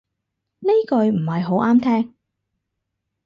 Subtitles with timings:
[0.61, 2.15] 呢句唔係好啱聽